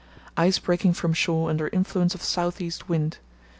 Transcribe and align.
—Ice 0.35 0.57
breaking 0.57 0.93
from 0.93 1.13
shore 1.13 1.51
under 1.51 1.67
influence 1.67 2.15
of 2.15 2.23
south 2.23 2.59
east 2.59 2.89
wind. 2.89 3.19